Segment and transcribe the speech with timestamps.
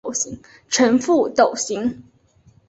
[0.67, 2.01] 呈覆斗形。